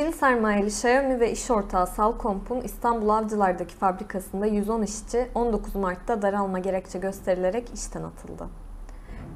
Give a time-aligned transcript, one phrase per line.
[0.00, 6.58] Çin sermayeli Xiaomi ve iş ortağı Salcomp'un İstanbul Avcılar'daki fabrikasında 110 işçi 19 Mart'ta daralma
[6.58, 8.48] gerekçe gösterilerek işten atıldı.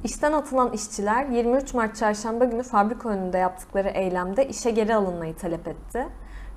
[0.03, 5.67] İşten atılan işçiler 23 Mart çarşamba günü fabrika önünde yaptıkları eylemde işe geri alınmayı talep
[5.67, 6.07] etti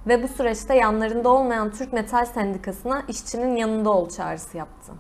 [0.07, 4.93] ve bu süreçte yanlarında olmayan Türk Metal Sendikası'na işçinin yanında ol çağrısı yaptı.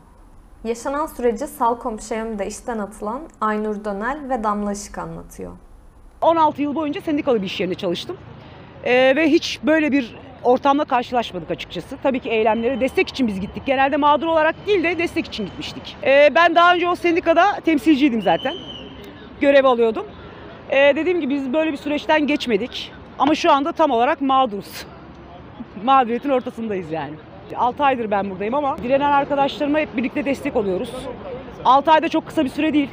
[0.65, 5.53] Yaşanan süreci Salcomp Xiaomi'de işten atılan Aynur Dönel ve Damla Işık anlatıyor.
[6.21, 8.17] 16 yıl boyunca sendikalı bir iş yerinde çalıştım.
[8.89, 11.97] Ee, ve hiç böyle bir ortamla karşılaşmadık açıkçası.
[12.03, 13.63] Tabii ki eylemlere destek için biz gittik.
[13.67, 15.97] Genelde mağdur olarak değil de destek için gitmiştik.
[16.05, 18.55] Ee, ben daha önce o sendikada temsilciydim zaten.
[19.41, 20.07] Görev alıyordum.
[20.71, 22.93] Ee, dediğim gibi biz böyle bir süreçten geçmedik.
[23.19, 24.87] Ama şu anda tam olarak mağduruz.
[25.85, 27.15] Mağduriyetin ortasındayız yani.
[27.57, 30.91] 6 aydır ben buradayım ama direnen arkadaşlarıma hep birlikte destek oluyoruz.
[31.65, 32.89] 6 ayda çok kısa bir süre değil.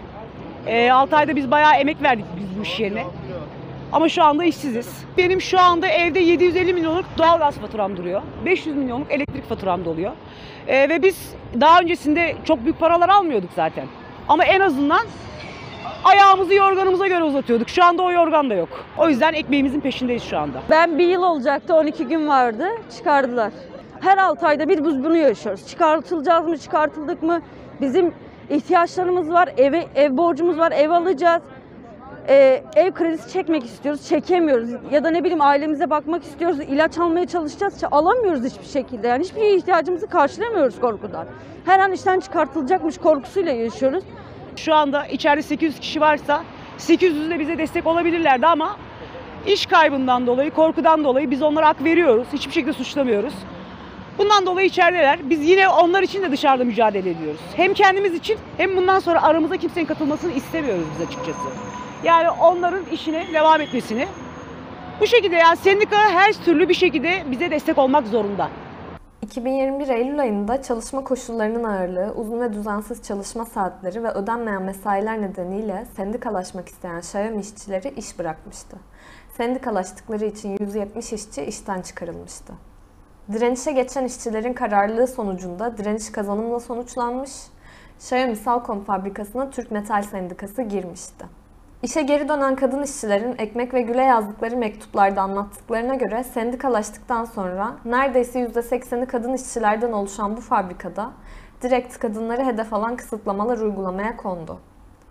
[0.92, 3.04] 6 ayda biz bayağı emek verdik biz bu iş yerine.
[3.96, 5.06] Ama şu anda işsiziz.
[5.18, 8.22] Benim şu anda evde 750 milyonluk doğalgaz faturam duruyor.
[8.46, 10.12] 500 milyonluk elektrik faturam da oluyor.
[10.68, 13.86] Ee, ve biz daha öncesinde çok büyük paralar almıyorduk zaten.
[14.28, 15.06] Ama en azından
[16.04, 17.70] ayağımızı yorganımıza göre uzatıyorduk.
[17.70, 18.70] Şu anda o yorgan da yok.
[18.98, 20.62] O yüzden ekmeğimizin peşindeyiz şu anda.
[20.70, 23.52] Ben bir yıl olacaktı 12 gün vardı çıkardılar.
[24.02, 25.68] Her 6 ayda bir biz bunu yaşıyoruz.
[25.68, 27.42] Çıkartılacağız mı çıkartıldık mı?
[27.82, 28.14] Bizim
[28.50, 31.42] ihtiyaçlarımız var, eve, ev borcumuz var, ev alacağız.
[32.28, 34.70] Ee, ev kredisi çekmek istiyoruz, çekemiyoruz.
[34.92, 39.08] Ya da ne bileyim ailemize bakmak istiyoruz, ilaç almaya çalışacağız, alamıyoruz hiçbir şekilde.
[39.08, 41.28] Yani hiçbir ihtiyacımızı karşılamıyoruz korkudan.
[41.66, 44.04] Her an işten çıkartılacakmış korkusuyla yaşıyoruz.
[44.56, 46.44] Şu anda içeride 800 kişi varsa
[46.78, 48.78] 800 de bize destek olabilirlerdi ama
[49.48, 52.28] iş kaybından dolayı, korkudan dolayı biz onlara hak veriyoruz.
[52.34, 53.34] Hiçbir şekilde suçlamıyoruz.
[54.18, 55.20] Bundan dolayı içerideler.
[55.30, 57.42] Biz yine onlar için de dışarıda mücadele ediyoruz.
[57.56, 61.50] Hem kendimiz için hem bundan sonra aramıza kimsenin katılmasını istemiyoruz biz açıkçası.
[62.06, 64.08] Yani onların işine devam etmesini.
[65.02, 68.50] Bu şekilde yani sendika her türlü bir şekilde bize destek olmak zorunda.
[69.22, 75.86] 2021 Eylül ayında çalışma koşullarının ağırlığı, uzun ve düzensiz çalışma saatleri ve ödenmeyen mesailer nedeniyle
[75.96, 78.78] sendikalaşmak isteyen Xiaomi işçileri iş bırakmıştı.
[79.38, 82.54] Sendikalaştıkları için 170 işçi işten çıkarılmıştı.
[83.32, 87.32] Direnişe geçen işçilerin kararlılığı sonucunda direniş kazanımla sonuçlanmış,
[87.98, 91.26] Xiaomi Salcom fabrikasına Türk Metal Sendikası girmişti.
[91.86, 98.40] İşe geri dönen kadın işçilerin Ekmek ve Gül'e yazdıkları mektuplarda anlattıklarına göre sendikalaştıktan sonra neredeyse
[98.40, 101.12] %80'i kadın işçilerden oluşan bu fabrikada
[101.62, 104.60] direkt kadınları hedef alan kısıtlamalar uygulamaya kondu.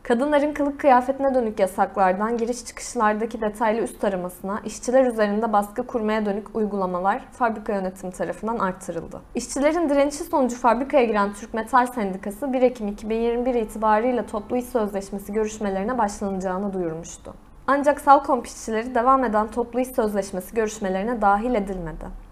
[0.04, 6.56] Kadınların kılık kıyafetine dönük yasaklardan giriş çıkışlardaki detaylı üst taramasına, işçiler üzerinde baskı kurmaya dönük
[6.56, 9.20] uygulamalar fabrika yönetimi tarafından artırıldı.
[9.34, 15.32] İşçilerin direnişi sonucu fabrikaya giren Türk Metal Sendikası 1 Ekim 2021 itibariyle toplu iş sözleşmesi
[15.32, 17.34] görüşmelerine başlanacağını duyurmuştu.
[17.66, 22.23] Ancak Salcomp işçileri devam eden toplu iş sözleşmesi görüşmelerine dahil edilmedi.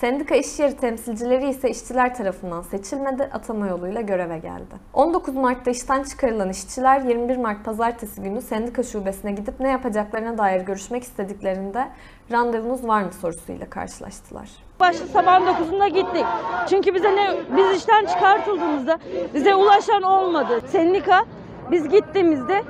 [0.00, 4.74] Sendika iş yeri temsilcileri ise işçiler tarafından seçilmedi, atama yoluyla göreve geldi.
[4.94, 10.60] 19 Mart'ta işten çıkarılan işçiler 21 Mart pazartesi günü sendika şubesine gidip ne yapacaklarına dair
[10.60, 11.88] görüşmek istediklerinde
[12.32, 14.48] randevunuz var mı sorusuyla karşılaştılar.
[14.80, 16.24] Başta sabahın 9'unda gittik.
[16.68, 18.98] Çünkü bize ne biz işten çıkartıldığımızda
[19.34, 20.60] bize ulaşan olmadı.
[20.72, 21.24] Sendika
[21.70, 22.62] biz gittiğimizde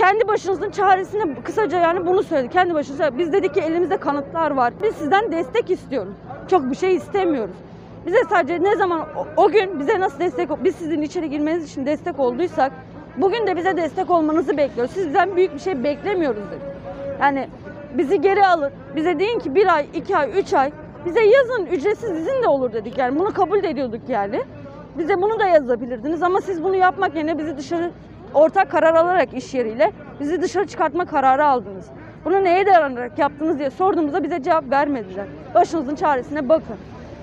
[0.00, 2.52] kendi başınızın çaresine kısaca yani bunu söyledi.
[2.52, 4.72] Kendi başınıza biz dedik ki elimizde kanıtlar var.
[4.82, 6.14] Biz sizden destek istiyoruz.
[6.48, 7.54] Çok bir şey istemiyoruz.
[8.06, 11.86] Bize sadece ne zaman o, o gün bize nasıl destek biz sizin içeri girmeniz için
[11.86, 12.72] destek olduysak
[13.16, 14.94] bugün de bize destek olmanızı bekliyoruz.
[14.94, 16.62] Sizden büyük bir şey beklemiyoruz dedik.
[17.20, 17.48] Yani
[17.98, 18.72] bizi geri alın.
[18.96, 20.72] Bize deyin ki bir ay, iki ay, üç ay
[21.06, 24.40] bize yazın ücretsiz izin de olur dedik yani bunu kabul ediyorduk yani.
[24.98, 27.90] Bize bunu da yazabilirdiniz ama siz bunu yapmak yerine bizi dışarı
[28.34, 31.86] ortak karar alarak iş yeriyle bizi dışarı çıkartma kararı aldınız.
[32.24, 35.26] Bunu neye dayanarak yaptınız diye sorduğumuzda bize cevap vermediler.
[35.54, 36.76] Başınızın çaresine bakın.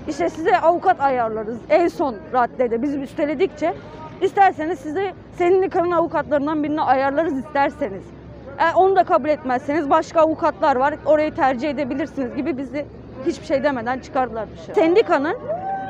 [0.08, 3.74] İşte size avukat ayarlarız en son raddede biz üsteledikçe.
[4.20, 8.02] isterseniz size sendikanın avukatlarından birini ayarlarız isterseniz.
[8.58, 12.86] E, onu da kabul etmezseniz başka avukatlar var orayı tercih edebilirsiniz gibi bizi
[13.26, 14.74] hiçbir şey demeden çıkardılar dışarı.
[14.74, 15.36] Sendikanın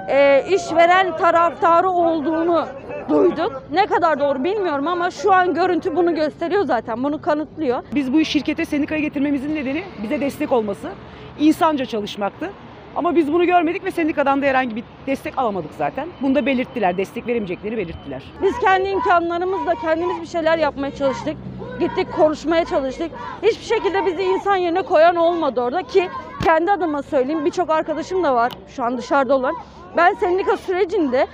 [0.09, 2.67] e, işveren taraftarı olduğunu
[3.09, 3.63] duyduk.
[3.73, 7.05] Ne kadar doğru bilmiyorum ama şu an görüntü bunu gösteriyor zaten.
[7.05, 7.83] Bunu kanıtlıyor.
[7.95, 10.91] Biz bu şirkete sendikaya getirmemizin nedeni bize destek olması,
[11.39, 12.51] insanca çalışmaktı.
[12.97, 16.09] Ama biz bunu görmedik ve sendikadan da herhangi bir destek alamadık zaten.
[16.23, 18.23] Bunu da belirttiler, destek veremeyeceklerini belirttiler.
[18.43, 21.37] Biz kendi imkanlarımızla kendimiz bir şeyler yapmaya çalıştık.
[21.81, 23.11] Gittik konuşmaya çalıştık.
[23.43, 26.09] Hiçbir şekilde bizi insan yerine koyan olmadı orada ki
[26.45, 29.55] kendi adıma söyleyeyim birçok arkadaşım da var şu an dışarıda olan.
[29.99, 31.27] Ben sendika sürecinde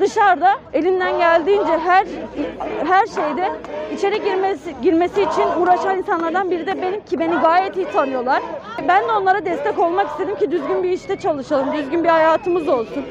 [0.00, 2.06] dışarıda elinden geldiğince her
[2.86, 3.52] her şeyde
[3.94, 8.42] içeri girmesi girmesi için uğraşan insanlardan biri de benim ki beni gayet iyi tanıyorlar.
[8.88, 13.04] Ben de onlara destek olmak istedim ki düzgün bir işte çalışalım, düzgün bir hayatımız olsun.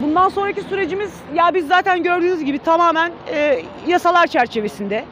[0.00, 5.04] Bundan sonraki sürecimiz ya biz zaten gördüğünüz gibi tamamen e, yasalar çerçevesinde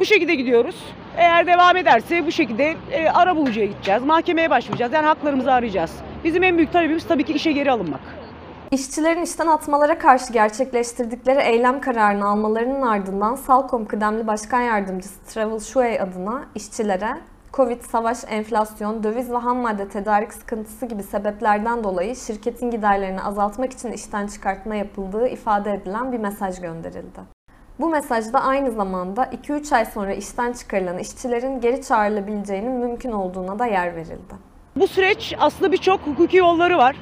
[0.00, 0.76] bu şekilde gidiyoruz.
[1.16, 4.92] Eğer devam ederse bu şekilde e, ara bulucuya gideceğiz, mahkemeye başvuracağız.
[4.92, 5.96] Yani haklarımızı arayacağız.
[6.24, 8.27] Bizim en büyük talebimiz tabii ki işe geri alınmak.
[8.70, 16.00] İşçilerin işten atmalara karşı gerçekleştirdikleri eylem kararını almalarının ardından Salkom kıdemli başkan yardımcısı Travel Shuey
[16.00, 17.18] adına işçilere
[17.52, 23.72] Covid, savaş, enflasyon, döviz ve ham madde tedarik sıkıntısı gibi sebeplerden dolayı şirketin giderlerini azaltmak
[23.72, 27.20] için işten çıkartma yapıldığı ifade edilen bir mesaj gönderildi.
[27.80, 33.66] Bu mesajda aynı zamanda 2-3 ay sonra işten çıkarılan işçilerin geri çağrılabileceğinin mümkün olduğuna da
[33.66, 34.34] yer verildi.
[34.76, 36.96] Bu süreç aslında birçok hukuki yolları var.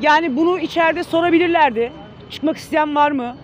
[0.00, 1.92] Yani bunu içeride sorabilirlerdi.
[2.30, 3.36] Çıkmak isteyen var mı?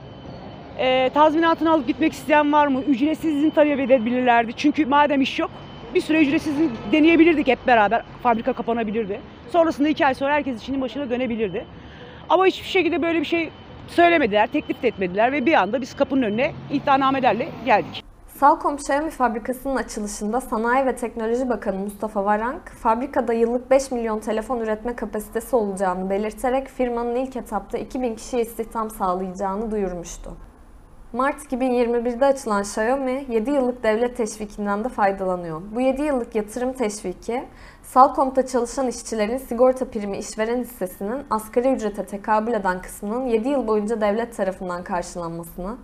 [0.78, 2.82] Ee, tazminatını alıp gitmek isteyen var mı?
[2.82, 4.52] Ücretsiz izin talep edebilirlerdi.
[4.56, 5.50] Çünkü madem iş yok
[5.94, 8.02] bir süre ücretsiz izin deneyebilirdik hep beraber.
[8.22, 9.20] Fabrika kapanabilirdi.
[9.52, 11.64] Sonrasında iki ay sonra herkes işinin başına dönebilirdi.
[12.28, 13.50] Ama hiçbir şekilde böyle bir şey
[13.88, 18.03] söylemediler, teklif de etmediler ve bir anda biz kapının önüne iddianamelerle geldik.
[18.44, 24.60] Salkom Xiaomi fabrikasının açılışında Sanayi ve Teknoloji Bakanı Mustafa Varank, fabrikada yıllık 5 milyon telefon
[24.60, 30.36] üretme kapasitesi olacağını belirterek firmanın ilk etapta 2000 kişiye istihdam sağlayacağını duyurmuştu.
[31.12, 35.62] Mart 2021'de açılan Xiaomi 7 yıllık devlet teşvikinden de faydalanıyor.
[35.74, 37.44] Bu 7 yıllık yatırım teşviki,
[37.82, 44.00] Salkom'da çalışan işçilerin sigorta primi işveren hissesinin asgari ücrete tekabül eden kısmının 7 yıl boyunca
[44.00, 45.76] devlet tarafından karşılanmasını,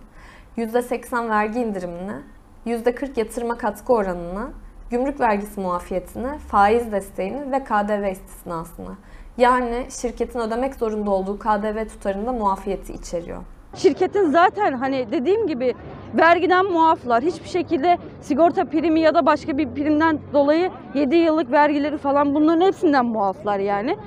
[0.57, 2.21] %80 vergi indirimini,
[2.65, 4.49] %40 yatırıma katkı oranını,
[4.89, 8.91] gümrük vergisi muafiyetini, faiz desteğini ve KDV istisnasını.
[9.37, 13.41] Yani şirketin ödemek zorunda olduğu KDV tutarında muafiyeti içeriyor.
[13.75, 15.73] Şirketin zaten hani dediğim gibi
[16.13, 17.23] vergiden muaflar.
[17.23, 22.61] Hiçbir şekilde sigorta primi ya da başka bir primden dolayı 7 yıllık vergileri falan bunların
[22.61, 23.97] hepsinden muaflar yani.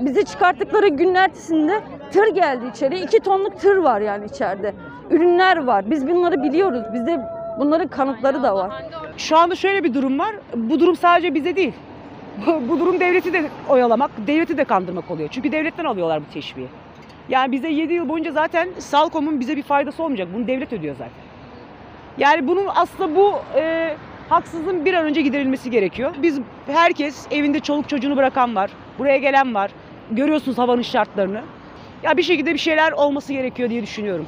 [0.00, 1.80] Bizi çıkarttıkları günün ertesinde
[2.12, 3.00] tır geldi içeri.
[3.00, 4.74] 2 tonluk tır var yani içeride.
[5.10, 5.90] Ürünler var.
[5.90, 6.82] Biz bunları biliyoruz.
[6.94, 7.20] Bizde
[7.58, 8.84] bunların kanıtları da var.
[9.16, 10.34] Şu anda şöyle bir durum var.
[10.54, 11.72] Bu durum sadece bize değil.
[12.68, 15.28] Bu, durum devleti de oyalamak, devleti de kandırmak oluyor.
[15.32, 16.68] Çünkü devletten alıyorlar bu teşviği.
[17.28, 20.28] Yani bize 7 yıl boyunca zaten Salkom'un bize bir faydası olmayacak.
[20.34, 21.12] Bunu devlet ödüyor zaten.
[22.18, 23.94] Yani bunun aslında bu e,
[24.28, 26.14] haksızlığın bir an önce giderilmesi gerekiyor.
[26.22, 28.70] Biz herkes evinde çoluk çocuğunu bırakan var.
[28.98, 29.70] Buraya gelen var.
[30.10, 31.42] Görüyorsunuz havanın şartlarını.
[32.02, 34.26] Ya bir şekilde bir şeyler olması gerekiyor diye düşünüyorum.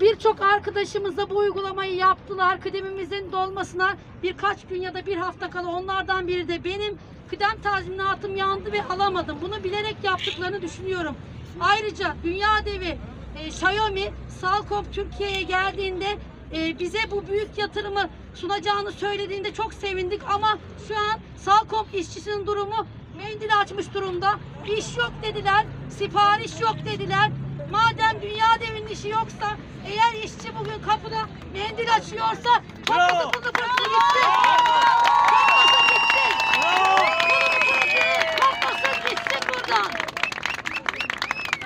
[0.00, 2.60] Birçok arkadaşımız da bu uygulamayı yaptılar.
[2.60, 6.98] Kıdemimizin dolmasına birkaç gün ya da bir hafta kala onlardan biri de benim
[7.30, 9.38] kıdem tazminatım yandı ve alamadım.
[9.42, 11.16] Bunu bilerek yaptıklarını düşünüyorum.
[11.60, 12.98] Ayrıca dünya devi
[13.38, 16.06] e, Xiaomi Salcom Türkiye'ye geldiğinde
[16.54, 22.86] e, bize bu büyük yatırımı sunacağını söylediğinde çok sevindik ama şu an Salcom işçisinin durumu
[23.16, 24.34] mendil açmış durumda.
[24.78, 27.30] İş yok dediler, sipariş yok dediler.
[27.70, 32.50] Madem dünya devinin işi yoksa, eğer işçi bugün kapıda mendil açıyorsa
[32.86, 34.26] kapısı kızı fırtına gitsin.
[35.46, 36.32] Kapısı gitsin.
[38.40, 39.86] Kapısı gitsin buradan.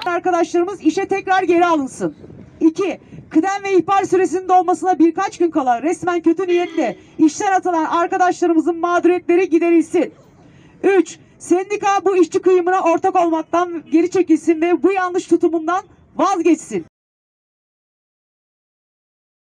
[0.06, 2.16] arkadaşlarımız işe tekrar geri alınsın.
[2.60, 3.00] 2.
[3.30, 9.50] Kıdem ve ihbar süresinin dolmasına birkaç gün kala resmen kötü niyetle işten atılan arkadaşlarımızın mağduriyetleri
[9.50, 10.14] giderilsin.
[10.82, 11.18] 3.
[11.44, 15.82] Sendika bu işçi kıyımına ortak olmaktan geri çekilsin ve bu yanlış tutumundan
[16.16, 16.86] vazgeçsin.